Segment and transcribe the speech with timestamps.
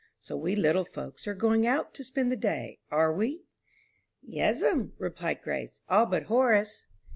[0.19, 3.43] "So we little folks are going out to spend the day, are we?"
[4.23, 6.87] "Yes'm," replied Grace, "all but Horace."